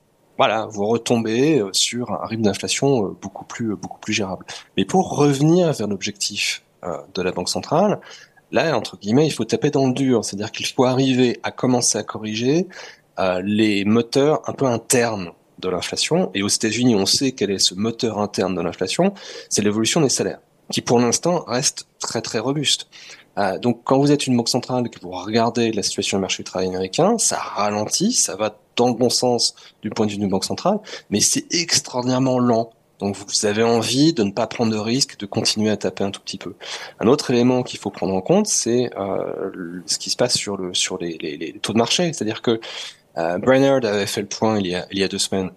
voilà, 0.43 0.67
vous 0.67 0.87
retombez 0.87 1.62
sur 1.71 2.11
un 2.11 2.27
rythme 2.27 2.43
d'inflation 2.43 3.17
beaucoup 3.23 3.44
plus 3.44 3.77
beaucoup 3.77 4.00
plus 4.00 4.12
gérable. 4.12 4.44
Mais 4.77 4.85
pour 4.85 5.17
revenir 5.17 5.73
vers 5.73 5.87
l'objectif 5.87 6.65
de 7.15 7.23
la 7.23 7.31
banque 7.31 7.49
centrale, 7.49 8.00
là 8.50 8.77
entre 8.77 8.97
guillemets, 8.99 9.25
il 9.25 9.31
faut 9.31 9.44
taper 9.44 9.71
dans 9.71 9.87
le 9.87 9.93
dur, 9.93 10.25
c'est-à-dire 10.25 10.50
qu'il 10.50 10.67
faut 10.67 10.85
arriver 10.85 11.39
à 11.44 11.53
commencer 11.53 11.97
à 11.97 12.03
corriger 12.03 12.67
les 13.44 13.85
moteurs 13.85 14.43
un 14.49 14.53
peu 14.53 14.67
internes 14.67 15.31
de 15.61 15.69
l'inflation. 15.69 16.33
Et 16.35 16.43
aux 16.43 16.49
États-Unis, 16.49 16.97
on 16.97 17.06
sait 17.06 17.31
quel 17.31 17.53
est 17.53 17.61
ce 17.61 17.77
moteur 17.77 18.19
interne 18.19 18.56
de 18.56 18.61
l'inflation, 18.61 19.15
c'est 19.49 19.62
l'évolution 19.62 20.00
des 20.00 20.09
salaires, 20.09 20.41
qui 20.73 20.81
pour 20.81 20.99
l'instant 20.99 21.44
reste 21.47 21.87
très 22.00 22.21
très 22.21 22.41
robuste. 22.41 22.89
Euh, 23.39 23.59
donc 23.59 23.83
quand 23.85 23.99
vous 23.99 24.12
êtes 24.12 24.27
une 24.27 24.37
banque 24.37 24.49
centrale 24.49 24.91
que 24.91 25.00
vous 25.00 25.11
regardez 25.11 25.73
la 25.73 25.83
situation 25.83 26.19
du 26.19 26.21
marché 26.21 26.43
du 26.43 26.50
travail 26.50 26.69
américain, 26.69 27.17
ça 27.17 27.39
ralentit, 27.39 28.12
ça 28.12 28.37
va 28.37 28.59
dans 28.76 28.88
le 28.88 28.94
bon 28.94 29.10
sens 29.10 29.54
du 29.82 29.90
point 29.90 30.06
de 30.06 30.12
vue 30.12 30.19
d'une 30.19 30.28
banque 30.28 30.44
centrale, 30.44 30.78
mais 31.10 31.20
c'est 31.20 31.46
extraordinairement 31.52 32.38
lent. 32.38 32.70
Donc 32.98 33.16
vous 33.16 33.46
avez 33.46 33.64
envie 33.64 34.12
de 34.12 34.22
ne 34.22 34.30
pas 34.30 34.46
prendre 34.46 34.70
de 34.70 34.78
risques, 34.78 35.19
de 35.19 35.26
continuer 35.26 35.70
à 35.70 35.76
taper 35.76 36.04
un 36.04 36.12
tout 36.12 36.20
petit 36.20 36.38
peu. 36.38 36.54
Un 37.00 37.08
autre 37.08 37.32
élément 37.32 37.64
qu'il 37.64 37.80
faut 37.80 37.90
prendre 37.90 38.14
en 38.14 38.20
compte, 38.20 38.46
c'est 38.46 38.90
euh, 38.96 39.82
ce 39.86 39.98
qui 39.98 40.08
se 40.10 40.16
passe 40.16 40.36
sur, 40.36 40.56
le, 40.56 40.72
sur 40.72 40.98
les, 40.98 41.19
les, 41.19 41.36
les 41.36 41.52
taux 41.54 41.72
de 41.72 41.78
marché. 41.78 42.12
C'est-à-dire 42.12 42.42
que 42.42 42.60
euh, 43.19 43.38
Brainerd 43.38 43.84
avait 43.84 44.06
fait 44.06 44.20
le 44.20 44.28
point 44.28 44.58
il 44.60 44.69
y 44.69 44.74
a, 44.76 44.86
il 44.92 44.98
y 44.98 45.02
a 45.02 45.08
deux 45.08 45.19
semaines. 45.19 45.50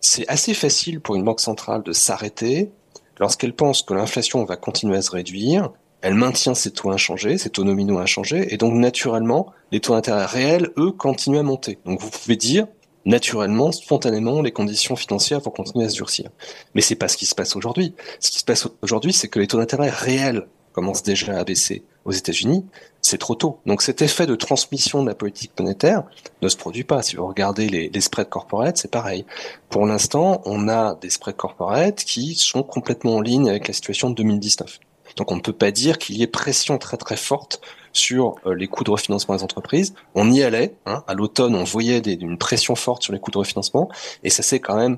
C'est 0.00 0.26
assez 0.28 0.52
facile 0.52 1.00
pour 1.00 1.14
une 1.14 1.22
banque 1.22 1.40
centrale 1.40 1.84
de 1.84 1.92
s'arrêter 1.92 2.72
lorsqu'elle 3.20 3.54
pense 3.54 3.82
que 3.82 3.94
l'inflation 3.94 4.44
va 4.44 4.56
continuer 4.56 4.96
à 4.96 5.02
se 5.02 5.12
réduire. 5.12 5.70
Elle 6.02 6.14
maintient 6.14 6.54
ses 6.54 6.70
taux 6.70 6.90
inchangés, 6.90 7.38
ses 7.38 7.50
taux 7.50 7.64
nominaux 7.64 7.98
inchangés, 7.98 8.52
et 8.52 8.56
donc 8.56 8.74
naturellement, 8.74 9.52
les 9.70 9.80
taux 9.80 9.94
d'intérêt 9.94 10.26
réels, 10.26 10.70
eux, 10.76 10.92
continuent 10.92 11.38
à 11.38 11.42
monter. 11.42 11.78
Donc 11.84 12.00
vous 12.00 12.10
pouvez 12.10 12.36
dire, 12.36 12.66
naturellement, 13.04 13.72
spontanément, 13.72 14.42
les 14.42 14.52
conditions 14.52 14.96
financières 14.96 15.40
vont 15.40 15.50
continuer 15.50 15.84
à 15.84 15.88
se 15.88 15.94
durcir. 15.94 16.30
Mais 16.74 16.80
c'est 16.80 16.96
pas 16.96 17.08
ce 17.08 17.16
qui 17.16 17.26
se 17.26 17.34
passe 17.34 17.56
aujourd'hui. 17.56 17.94
Ce 18.18 18.30
qui 18.30 18.38
se 18.38 18.44
passe 18.44 18.68
aujourd'hui, 18.82 19.12
c'est 19.12 19.28
que 19.28 19.38
les 19.38 19.46
taux 19.46 19.58
d'intérêt 19.58 19.90
réels 19.90 20.46
commencent 20.72 21.02
déjà 21.02 21.38
à 21.38 21.44
baisser 21.44 21.84
aux 22.04 22.12
États-Unis, 22.12 22.64
c'est 23.02 23.18
trop 23.18 23.34
tôt. 23.34 23.60
Donc 23.66 23.82
cet 23.82 24.02
effet 24.02 24.26
de 24.26 24.34
transmission 24.34 25.02
de 25.02 25.08
la 25.08 25.14
politique 25.14 25.52
monétaire 25.58 26.04
ne 26.42 26.48
se 26.48 26.56
produit 26.56 26.84
pas. 26.84 27.02
Si 27.02 27.16
vous 27.16 27.26
regardez 27.26 27.68
les, 27.68 28.00
spreads 28.00 28.28
corporate, 28.28 28.76
c'est 28.76 28.90
pareil. 28.90 29.26
Pour 29.68 29.86
l'instant, 29.86 30.40
on 30.44 30.68
a 30.68 30.94
des 30.94 31.10
spreads 31.10 31.36
corporate 31.36 32.04
qui 32.04 32.34
sont 32.34 32.62
complètement 32.62 33.16
en 33.16 33.20
ligne 33.20 33.48
avec 33.48 33.68
la 33.68 33.74
situation 33.74 34.10
de 34.10 34.14
2019. 34.14 34.80
Donc 35.20 35.30
on 35.32 35.36
ne 35.36 35.42
peut 35.42 35.52
pas 35.52 35.70
dire 35.70 35.98
qu'il 35.98 36.16
y 36.16 36.22
ait 36.22 36.26
pression 36.26 36.78
très 36.78 36.96
très 36.96 37.18
forte 37.18 37.60
sur 37.92 38.36
euh, 38.46 38.54
les 38.54 38.68
coûts 38.68 38.84
de 38.84 38.90
refinancement 38.90 39.36
des 39.36 39.42
entreprises. 39.42 39.92
On 40.14 40.32
y 40.32 40.42
allait. 40.42 40.76
Hein. 40.86 41.04
À 41.06 41.12
l'automne, 41.12 41.54
on 41.54 41.62
voyait 41.62 42.00
des, 42.00 42.14
une 42.14 42.38
pression 42.38 42.74
forte 42.74 43.02
sur 43.02 43.12
les 43.12 43.18
coûts 43.18 43.30
de 43.30 43.36
refinancement, 43.36 43.90
et 44.24 44.30
ça 44.30 44.42
s'est 44.42 44.60
quand 44.60 44.76
même 44.76 44.96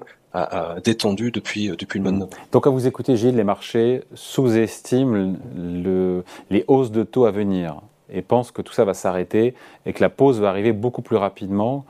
détendu 0.85 1.33
depuis, 1.33 1.71
euh, 1.71 1.76
depuis 1.76 1.99
le 1.99 2.05
mois 2.05 2.12
de 2.12 2.19
novembre. 2.19 2.38
Donc, 2.52 2.69
à 2.69 2.71
vous 2.71 2.87
écouter, 2.87 3.17
Gilles, 3.17 3.35
les 3.35 3.45
marchés 3.45 4.05
sous-estiment 4.14 5.35
le, 5.57 6.25
les 6.50 6.64
hausses 6.69 6.93
de 6.93 7.02
taux 7.02 7.26
à 7.26 7.33
venir 7.33 7.83
et 8.09 8.23
pensent 8.23 8.52
que 8.52 8.62
tout 8.62 8.73
ça 8.73 8.85
va 8.85 8.95
s'arrêter 8.95 9.55
et 9.87 9.93
que 9.93 10.00
la 10.00 10.09
pause 10.09 10.41
va 10.41 10.50
arriver 10.50 10.73
beaucoup 10.73 11.02
plus 11.02 11.17
rapidement. 11.17 11.85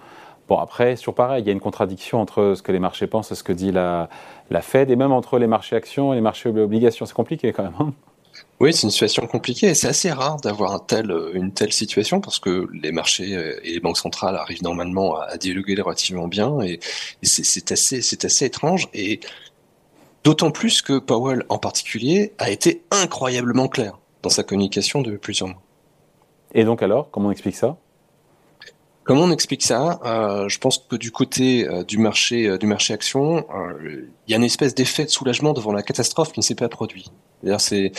Bon, 0.49 0.57
après, 0.57 0.97
sur 0.97 1.15
pareil, 1.15 1.43
il 1.45 1.47
y 1.47 1.51
a 1.51 1.53
une 1.53 1.61
contradiction 1.61 2.19
entre 2.19 2.55
ce 2.57 2.63
que 2.63 2.73
les 2.73 2.81
marchés 2.81 3.07
pensent 3.07 3.31
et 3.31 3.35
ce 3.35 3.45
que 3.45 3.53
dit 3.53 3.73
la, 3.73 4.09
la 4.51 4.63
Fed, 4.63 4.91
et 4.91 4.97
même 4.97 5.13
entre 5.13 5.39
les 5.39 5.47
marchés 5.47 5.77
actions 5.77 6.15
et 6.15 6.17
les 6.17 6.23
marchés 6.23 6.49
obligations. 6.49 7.05
C'est 7.05 7.15
compliqué 7.15 7.53
quand 7.53 7.65
même. 7.65 7.75
Hein 7.79 7.93
oui, 8.63 8.73
c'est 8.73 8.85
une 8.85 8.93
situation 8.93 9.27
compliquée. 9.27 9.71
Et 9.71 9.75
c'est 9.75 9.89
assez 9.89 10.13
rare 10.13 10.37
d'avoir 10.41 10.73
un 10.73 10.79
tel, 10.79 11.11
euh, 11.11 11.33
une 11.35 11.53
telle 11.53 11.73
situation 11.73 12.21
parce 12.21 12.39
que 12.39 12.69
les 12.73 12.93
marchés 12.93 13.35
euh, 13.35 13.59
et 13.65 13.73
les 13.73 13.81
banques 13.81 13.99
centrales 13.99 14.37
arrivent 14.37 14.63
normalement 14.63 15.17
à, 15.17 15.37
dialoguer 15.37 15.75
relativement 15.83 16.29
bien. 16.29 16.61
Et, 16.61 16.79
c'est 17.23 17.73
assez, 17.73 18.45
étrange. 18.45 18.89
Et 18.95 19.19
d'autant 20.23 20.53
plus 20.53 20.81
que 20.81 21.01
Powell 21.01 21.45
en 21.49 21.59
particulier 21.59 22.35
a 22.39 22.51
été 22.51 22.85
incroyablement 22.93 23.67
clair 23.67 23.99
dans 24.23 24.31
sa 24.31 24.45
communication 24.45 25.03
depuis 25.03 25.19
plusieurs 25.19 25.49
mois. 25.49 25.63
Et 26.55 26.63
donc 26.63 26.85
alors, 26.85 27.11
comment 27.11 27.31
on 27.31 27.33
explique 27.33 27.57
ça? 27.57 27.79
Comment 29.03 29.23
on 29.23 29.33
explique 29.33 29.65
ça? 29.65 29.99
Euh, 30.05 30.49
Je 30.49 30.59
pense 30.59 30.79
que 30.79 30.95
du 30.95 31.11
côté 31.11 31.67
du 31.89 31.99
marché 31.99 32.57
du 32.59 32.67
marché 32.67 32.95
action, 32.95 33.45
il 34.29 34.31
y 34.31 34.35
a 34.35 34.37
une 34.37 34.45
espèce 34.45 34.77
d'effet 34.77 35.05
de 35.05 35.11
soulagement 35.11 35.53
devant 35.53 35.73
la 35.73 35.83
catastrophe 35.83 36.31
qui 36.31 36.39
ne 36.39 36.45
s'est 36.45 36.55
pas 36.55 36.69
produite. 36.69 37.11
C'est 37.59 37.93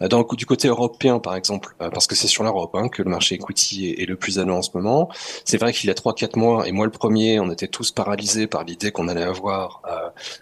dans 0.00 0.22
du 0.22 0.46
côté 0.46 0.68
européen, 0.68 1.18
par 1.18 1.34
exemple, 1.34 1.74
parce 1.78 2.06
que 2.06 2.14
c'est 2.14 2.28
sur 2.28 2.44
l'Europe 2.44 2.74
hein, 2.74 2.88
que 2.88 3.02
le 3.02 3.10
marché 3.10 3.34
equity 3.34 3.94
est, 3.98 4.06
le 4.06 4.16
plus 4.16 4.38
allant 4.38 4.58
en 4.58 4.62
ce 4.62 4.70
moment. 4.74 5.08
C'est 5.44 5.58
vrai 5.58 5.72
qu'il 5.72 5.88
y 5.88 5.90
a 5.90 5.94
trois, 5.94 6.14
quatre 6.14 6.36
mois, 6.36 6.66
et 6.68 6.72
moi 6.72 6.86
le 6.86 6.92
premier, 6.92 7.40
on 7.40 7.50
était 7.50 7.68
tous 7.68 7.90
paralysés 7.90 8.46
par 8.46 8.64
l'idée 8.64 8.92
qu'on 8.92 9.08
allait 9.08 9.22
avoir 9.22 9.82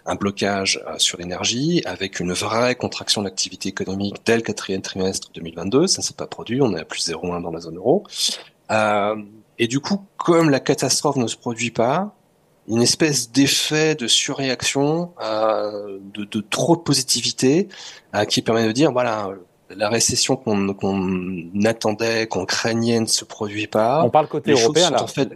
un 0.05 0.15
blocage 0.15 0.83
sur 0.97 1.17
l'énergie, 1.17 1.81
avec 1.85 2.19
une 2.19 2.33
vraie 2.33 2.75
contraction 2.75 3.21
de 3.21 3.27
l'activité 3.27 3.69
économique 3.69 4.17
dès 4.25 4.35
le 4.35 4.41
quatrième 4.41 4.81
trimestre 4.81 5.29
2022. 5.33 5.87
Ça 5.87 6.01
ne 6.01 6.05
s'est 6.05 6.13
pas 6.13 6.27
produit, 6.27 6.61
on 6.61 6.75
est 6.75 6.81
à 6.81 6.85
plus 6.85 7.09
0,1 7.09 7.41
dans 7.41 7.51
la 7.51 7.59
zone 7.59 7.77
euro. 7.77 8.03
et 9.57 9.67
du 9.67 9.79
coup, 9.79 10.05
comme 10.17 10.49
la 10.49 10.59
catastrophe 10.59 11.17
ne 11.17 11.27
se 11.27 11.37
produit 11.37 11.71
pas, 11.71 12.15
une 12.69 12.81
espèce 12.83 13.31
d'effet 13.31 13.95
de 13.95 14.07
surréaction, 14.07 15.11
euh, 15.21 15.97
de, 16.13 16.23
de, 16.23 16.39
trop 16.39 16.75
de 16.75 16.81
positivité, 16.81 17.67
euh, 18.15 18.25
qui 18.25 18.41
permet 18.43 18.65
de 18.65 18.71
dire 18.71 18.91
voilà, 18.91 19.29
la 19.69 19.89
récession 19.89 20.35
qu'on 20.35 20.69
attendait, 21.65 22.27
qu'on 22.27 22.45
craignait 22.45 22.99
ne 22.99 23.07
se 23.07 23.25
produit 23.25 23.67
pas. 23.67 24.03
On 24.05 24.11
parle 24.11 24.27
côté 24.27 24.51
européen 24.51 24.91
là. 24.91 25.03
En 25.03 25.07
fait, 25.07 25.29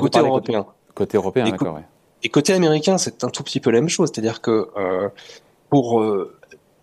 côté 0.00 0.18
européen. 0.18 0.66
Côté, 0.92 1.16
européen, 1.16 1.48
d'accord. 1.48 1.80
Et 2.22 2.28
côté 2.28 2.52
américain, 2.52 2.98
c'est 2.98 3.24
un 3.24 3.30
tout 3.30 3.42
petit 3.42 3.60
peu 3.60 3.70
la 3.70 3.80
même 3.80 3.88
chose, 3.88 4.10
c'est-à-dire 4.12 4.42
que 4.42 4.68
euh, 4.76 5.08
pour 5.70 6.04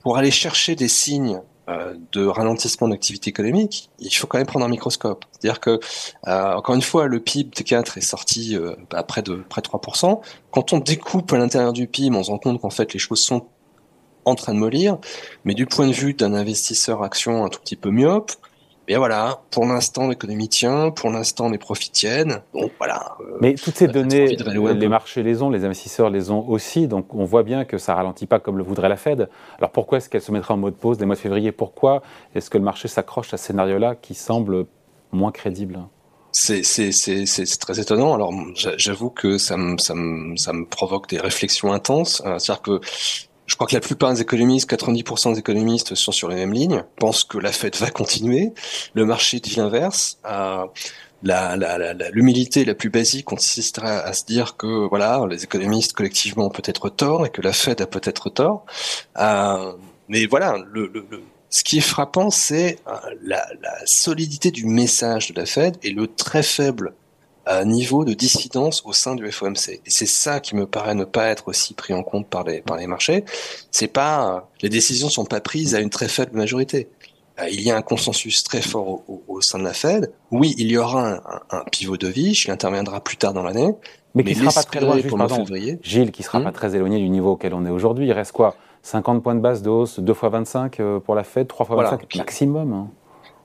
pour 0.02 0.18
aller 0.18 0.32
chercher 0.32 0.76
des 0.76 0.88
signes 0.88 1.42
de 2.12 2.26
ralentissement 2.26 2.88
d'activité 2.88 3.30
économique, 3.30 3.90
il 4.00 4.10
faut 4.10 4.26
quand 4.26 4.38
même 4.38 4.48
prendre 4.48 4.66
un 4.66 4.70
microscope. 4.70 5.26
C'est-à-dire 5.32 5.60
que, 5.60 5.80
euh, 6.28 6.54
encore 6.54 6.76
une 6.76 6.82
fois, 6.82 7.08
le 7.08 7.20
PIB 7.20 7.52
T4 7.52 7.98
est 7.98 8.02
sorti 8.02 8.56
euh, 8.56 8.76
à 8.94 9.04
près 9.04 9.22
de 9.22 9.44
près 9.50 9.62
de 9.62 9.68
3%. 9.68 10.22
Quand 10.52 10.74
on 10.74 10.80
découpe 10.80 11.34
à 11.34 11.38
l'intérieur 11.38 11.74
du 11.74 11.88
PIB, 11.88 12.16
on 12.16 12.24
se 12.24 12.32
rend 12.32 12.38
compte 12.38 12.62
qu'en 12.62 12.70
fait 12.70 12.94
les 12.94 13.00
choses 13.00 13.20
sont 13.20 13.48
en 14.24 14.36
train 14.36 14.54
de 14.54 14.60
mollir. 14.60 14.98
Mais 15.44 15.54
du 15.56 15.66
point 15.66 15.88
de 15.88 15.94
vue 15.94 16.14
d'un 16.14 16.34
investisseur 16.34 17.04
action 17.04 17.44
un 17.44 17.50
tout 17.50 17.60
petit 17.60 17.76
peu 17.76 17.90
myope, 17.90 18.32
mais 18.88 18.96
voilà, 18.96 19.42
pour 19.52 19.66
l'instant 19.66 20.08
l'économie 20.08 20.48
tient, 20.48 20.92
pour 20.92 21.10
l'instant 21.10 21.50
les 21.50 21.58
profits 21.58 21.92
tiennent. 21.92 22.42
Donc 22.54 22.72
voilà. 22.78 23.18
Euh, 23.20 23.38
Mais 23.42 23.56
toutes 23.56 23.76
ces 23.76 23.88
données, 23.88 24.28
les 24.28 24.88
marchés 24.88 25.24
les 25.24 25.42
ont, 25.42 25.50
les 25.50 25.66
investisseurs 25.66 26.10
les 26.10 26.32
ont 26.32 26.48
aussi. 26.48 26.88
Donc 26.88 27.14
on 27.14 27.26
voit 27.26 27.44
bien 27.44 27.66
que 27.66 27.78
ça 27.78 27.96
ralentit 27.96 28.28
pas 28.28 28.40
comme 28.40 28.58
le 28.58 28.64
voudrait 28.64 28.90
la 28.90 28.98
Fed. 28.98 29.30
Alors 29.58 29.72
pourquoi 29.72 29.98
est-ce 29.98 30.10
qu'elle 30.10 30.22
se 30.22 30.32
mettra 30.32 30.54
en 30.54 30.58
mode 30.58 30.76
pause 30.76 30.98
dès 30.98 31.04
le 31.04 31.08
mois 31.08 31.16
de 31.16 31.22
février? 31.22 31.52
Pourquoi 31.52 32.02
est-ce 32.34 32.50
que 32.50 32.58
le 32.58 32.64
marché 32.64 32.88
s'accroche 32.88 33.34
à 33.34 33.38
ce 33.38 33.48
scénario-là 33.48 33.96
qui 33.96 34.14
semble 34.14 34.66
moins 35.12 35.32
crédible? 35.32 35.80
C'est 36.32 36.62
très 37.60 37.80
étonnant. 37.80 38.14
Alors 38.14 38.32
j'avoue 38.56 39.10
que 39.10 39.38
ça 39.38 39.58
me, 39.58 39.78
ça, 39.80 39.96
me, 39.96 40.36
ça 40.38 40.54
me 40.54 40.66
provoque 40.66 41.10
des 41.10 41.20
réflexions 41.20 41.74
intenses. 41.74 42.22
Euh, 42.26 42.38
c'est-à-dire 42.38 42.62
que 42.62 42.80
je 43.48 43.56
crois 43.56 43.66
que 43.66 43.74
la 43.74 43.82
plupart 43.82 44.14
des 44.14 44.22
économistes, 44.22 44.70
90% 44.70 45.34
des 45.34 45.40
économistes 45.40 45.96
sont 45.96 46.12
sur 46.12 46.28
les 46.28 46.36
mêmes 46.36 46.54
lignes, 46.54 46.84
pensent 46.98 47.24
que 47.24 47.38
la 47.38 47.52
fête 47.52 47.78
va 47.78 47.90
continuer, 47.90 48.54
le 48.94 49.06
marché 49.06 49.40
devient 49.40 49.62
l'inverse. 49.62 50.20
Euh, 50.26 50.66
l'humilité 52.12 52.66
la, 52.66 52.76
plus 52.76 52.90
basique 52.90 53.26
consisterait 53.26 54.04
à 54.04 54.14
se 54.14 54.26
dire 54.26 54.58
que 54.58 54.88
voilà, 54.88 55.26
les 55.30 55.46
économistes 55.46 55.94
collectivement 55.94 56.46
ont 56.46 56.52
peut-être 56.52 56.90
tort 56.90 57.26
et 57.26 57.30
que 57.30 57.42
la 57.42 57.54
Fed 57.54 57.82
a 57.82 57.88
peut-être 57.88 58.30
tort. 58.30 58.66
Euh, 59.18 59.74
mais 60.10 60.26
voilà, 60.26 60.58
ce 61.50 61.64
qui 61.64 61.78
est 61.78 61.82
frappant, 61.82 62.30
c'est 62.30 62.78
euh, 62.88 62.92
la, 63.24 63.48
solidité 63.86 64.52
du 64.52 64.66
message 64.66 65.32
de 65.32 65.40
la 65.40 65.46
Fed 65.46 65.78
et 65.84 65.92
le 65.92 66.08
très 66.08 66.44
faible 66.44 66.94
un 67.50 67.66
niveau 67.66 68.06
de 68.06 68.14
dissidence 68.14 68.84
au 68.86 68.94
sein 68.94 69.16
du 69.16 69.32
FOMC. 69.32 69.70
Et 69.70 69.90
c'est 69.90 70.06
ça 70.06 70.40
qui 70.40 70.56
me 70.56 70.66
paraît 70.66 70.96
ne 70.96 71.06
pas 71.06 71.28
être 71.28 71.48
aussi 71.48 71.74
pris 71.74 71.94
en 71.94 72.04
compte 72.04 72.28
par 72.28 72.44
les, 72.44 72.62
par 72.62 72.78
les 72.78 72.88
marchés. 72.88 73.24
C'est 73.72 73.88
pas, 73.88 74.50
les 74.62 74.70
décisions 74.70 75.10
sont 75.10 75.26
pas 75.26 75.40
prises 75.40 75.76
à 75.76 75.80
une 75.80 75.90
très 75.90 76.08
faible 76.08 76.36
majorité. 76.36 76.90
Euh, 77.40 77.48
il 77.50 77.62
y 77.62 77.72
a 77.72 77.78
un 77.78 77.82
consensus 77.82 78.44
très 78.44 78.62
fort 78.62 79.04
au, 79.08 79.24
au, 79.28 79.42
sein 79.42 79.60
de 79.60 79.64
la 79.64 79.74
Fed. 79.74 80.12
Oui, 80.32 80.56
il 80.58 80.72
y 80.72 80.78
aura 80.78 81.14
un, 81.14 81.22
un, 81.52 81.64
pivot 81.72 81.98
de 81.98 82.08
vie, 82.08 82.34
qui 82.34 82.52
interviendra 82.52 83.00
plus 83.00 83.18
tard 83.18 83.34
dans 83.34 83.44
l'année. 83.44 83.74
Mais, 84.16 84.24
qui 84.24 84.36
sera 84.36 84.52
pas 84.52 84.64
très 84.64 84.82
loin, 84.82 84.98
juste, 84.98 85.16
pardon, 85.16 85.36
février. 85.36 85.80
Gilles, 85.84 86.12
qui 86.12 86.24
sera 86.24 86.40
pas 86.42 86.50
hmm 86.50 86.54
très 86.54 86.76
éloigné 86.76 86.98
du 86.98 87.10
niveau 87.10 87.34
auquel 87.34 87.54
on 87.54 87.66
est 87.66 87.70
aujourd'hui. 87.70 88.08
Il 88.08 88.12
reste 88.12 88.32
quoi? 88.32 88.56
50 88.82 89.22
points 89.22 89.36
de 89.36 89.42
base 89.42 89.62
de 89.62 89.70
hausse, 89.70 90.00
2 90.00 90.14
fois 90.14 90.30
25 90.30 90.80
euh, 90.80 91.00
pour 91.00 91.14
la 91.14 91.24
Fed, 91.24 91.48
3 91.48 91.66
fois 91.66 91.84
25 91.84 92.16
maximum. 92.16 92.90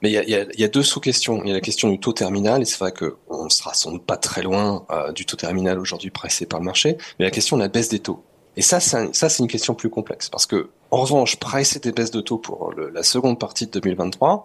Mais 0.03 0.11
il 0.11 0.15
y 0.15 0.19
a, 0.19 0.25
y, 0.25 0.35
a, 0.35 0.45
y 0.57 0.65
a, 0.65 0.69
deux 0.69 0.83
sous-questions. 0.83 1.43
Il 1.45 1.49
y 1.49 1.51
a 1.53 1.55
la 1.55 1.61
question 1.61 1.89
du 1.89 1.99
taux 1.99 2.13
terminal, 2.13 2.63
et 2.63 2.65
c'est 2.65 2.79
vrai 2.79 2.93
qu'on 2.93 3.49
sera 3.49 3.73
sans 3.75 3.93
doute 3.93 4.05
pas 4.05 4.17
très 4.17 4.43
loin 4.43 4.85
euh, 4.91 5.13
du 5.13 5.25
taux 5.25 5.37
terminal 5.37 5.79
aujourd'hui 5.79 6.11
pressé 6.11 6.47
par 6.47 6.59
le 6.59 6.65
marché, 6.65 6.97
mais 7.19 7.25
la 7.25 7.31
question 7.31 7.57
de 7.57 7.63
la 7.63 7.69
baisse 7.69 7.89
des 7.89 8.01
taux. 8.01 8.23
Et 8.57 8.63
ça, 8.63 8.81
ça, 8.81 9.09
c'est 9.13 9.39
une 9.39 9.49
question 9.49 9.75
plus 9.75 9.89
complexe, 9.89 10.29
parce 10.29 10.47
que 10.47 10.71
en 10.91 10.99
revanche, 10.99 11.37
presser 11.37 11.79
des 11.79 11.93
baisses 11.93 12.11
de 12.11 12.21
taux 12.21 12.37
pour 12.37 12.73
le, 12.77 12.91
la 12.91 13.03
seconde 13.03 13.39
partie 13.39 13.67
de 13.67 13.71
2023, 13.71 14.45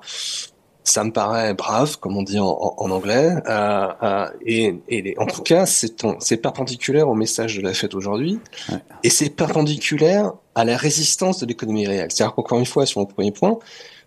ça 0.85 1.03
me 1.03 1.11
paraît 1.11 1.53
brave, 1.53 1.99
comme 1.99 2.15
on 2.15 2.23
dit 2.23 2.39
en, 2.39 2.47
en 2.77 2.89
anglais, 2.89 3.35
euh, 3.49 3.87
euh, 4.01 4.29
et, 4.45 4.75
et, 4.87 5.15
en 5.19 5.25
tout 5.25 5.41
cas, 5.41 5.65
c'est 5.65 6.37
perpendiculaire 6.37 7.09
au 7.09 7.15
message 7.15 7.57
de 7.57 7.61
la 7.61 7.73
fête 7.73 7.93
aujourd'hui, 7.93 8.39
ouais. 8.69 8.77
et 9.03 9.09
c'est 9.09 9.29
perpendiculaire 9.29 10.31
à 10.55 10.63
la 10.63 10.77
résistance 10.77 11.39
de 11.39 11.45
l'économie 11.45 11.85
réelle. 11.85 12.09
C'est-à-dire 12.09 12.33
qu'encore 12.33 12.59
une 12.59 12.65
fois, 12.65 12.85
sur 12.85 13.01
mon 13.01 13.05
premier 13.05 13.31
point, 13.31 13.59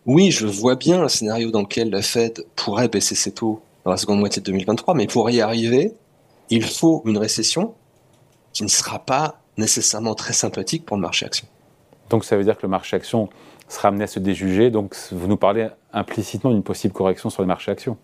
oui, 0.07 0.31
je 0.31 0.47
vois 0.47 0.77
bien 0.77 1.03
un 1.03 1.09
scénario 1.09 1.51
dans 1.51 1.61
lequel 1.61 1.91
la 1.91 2.03
Fed 2.03 2.45
pourrait 2.57 2.89
baisser 2.89 3.15
ses 3.15 3.33
taux 3.33 3.61
dans 3.85 3.91
la 3.91 3.97
seconde 3.97 4.21
moitié 4.21 4.41
de 4.41 4.47
2023, 4.47 4.95
mais 4.95 5.07
pour 5.07 5.29
y 5.31 5.41
arriver, 5.41 5.95
il 6.49 6.65
faut 6.65 7.03
une 7.05 7.19
récession 7.19 7.75
qui 8.53 8.63
ne 8.63 8.69
sera 8.69 8.99
pas 8.99 9.41
nécessairement 9.57 10.15
très 10.15 10.33
sympathique 10.33 10.85
pour 10.85 10.97
le 10.97 11.03
marché 11.03 11.27
action. 11.27 11.47
Donc 12.09 12.25
ça 12.25 12.37
veut 12.37 12.45
dire 12.45 12.57
que 12.57 12.63
le 12.63 12.69
marché 12.69 12.97
action 12.97 13.29
sera 13.69 13.89
amené 13.89 14.05
à 14.05 14.07
se 14.07 14.19
déjuger, 14.19 14.71
donc 14.71 14.97
vous 15.13 15.29
nous 15.29 15.37
parlez 15.37 15.69
implicitement 15.93 16.51
d'une 16.51 16.63
possible 16.63 16.93
correction 16.93 17.31
sur 17.31 17.43
le 17.43 17.49
marché 17.49 17.71
action 17.71 17.97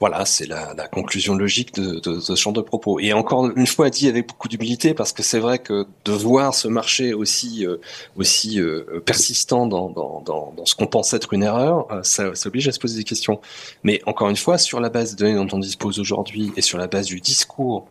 voilà, 0.00 0.24
c'est 0.26 0.46
la, 0.46 0.74
conclusion 0.88 1.34
logique 1.34 1.74
de, 1.74 2.20
ce 2.20 2.34
genre 2.34 2.52
de 2.52 2.60
propos. 2.60 2.98
Et 3.00 3.12
encore 3.12 3.50
une 3.56 3.66
fois, 3.66 3.90
dit 3.90 4.08
avec 4.08 4.28
beaucoup 4.28 4.48
d'humilité, 4.48 4.92
parce 4.92 5.12
que 5.12 5.22
c'est 5.22 5.38
vrai 5.38 5.58
que 5.58 5.86
de 6.04 6.12
voir 6.12 6.54
ce 6.54 6.68
marché 6.68 7.14
aussi 7.14 7.64
euh, 7.64 7.78
euh, 8.18 9.00
persistant 9.00 9.66
dans, 9.66 10.64
ce 10.64 10.74
qu'on 10.74 10.86
pense 10.86 11.14
être 11.14 11.32
une 11.32 11.42
erreur, 11.42 11.90
euh, 11.90 12.02
ça, 12.02 12.34
ça, 12.34 12.48
oblige 12.48 12.68
à 12.68 12.72
se 12.72 12.80
poser 12.80 12.98
des 12.98 13.04
questions. 13.04 13.40
Mais 13.82 14.00
encore 14.06 14.28
une 14.28 14.36
fois, 14.36 14.58
sur 14.58 14.80
la 14.80 14.90
base 14.90 15.14
des 15.14 15.24
données 15.24 15.36
dont 15.36 15.56
on 15.56 15.60
dispose 15.60 15.98
aujourd'hui 15.98 16.52
et 16.56 16.60
sur 16.60 16.76
la 16.76 16.86
base 16.86 17.06
du 17.06 17.20
discours, 17.20 17.86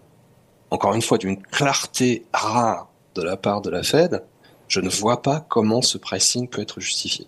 encore 0.71 0.93
une 0.93 1.01
fois, 1.01 1.17
d'une 1.17 1.41
clarté 1.41 2.25
rare 2.33 2.89
de 3.15 3.21
la 3.21 3.37
part 3.37 3.61
de 3.61 3.69
la 3.69 3.83
Fed, 3.83 4.23
je 4.67 4.81
ne 4.81 4.89
vois 4.89 5.21
pas 5.21 5.45
comment 5.47 5.81
ce 5.81 5.97
pricing 5.97 6.47
peut 6.47 6.61
être 6.61 6.79
justifié. 6.79 7.27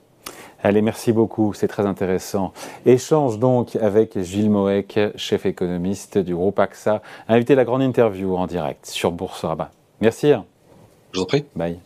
Allez, 0.65 0.81
merci 0.81 1.11
beaucoup, 1.11 1.53
c'est 1.53 1.67
très 1.67 1.85
intéressant. 1.85 2.51
Échange 2.87 3.37
donc 3.37 3.75
avec 3.75 4.19
Gilles 4.19 4.49
Moek, 4.49 4.97
chef 5.15 5.45
économiste 5.45 6.17
du 6.17 6.33
groupe 6.33 6.57
AXA, 6.57 7.03
invité 7.27 7.53
à 7.53 7.57
la 7.57 7.65
grande 7.65 7.83
interview 7.83 8.35
en 8.35 8.47
direct 8.47 8.87
sur 8.87 9.11
Boursorama. 9.11 9.69
Merci. 10.01 10.31
Je 11.11 11.19
vous 11.19 11.21
en 11.21 11.27
prie. 11.27 11.45
Bye. 11.55 11.77